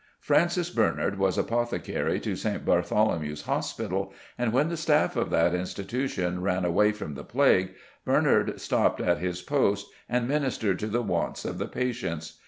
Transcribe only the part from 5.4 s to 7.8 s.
institution ran away from the plague,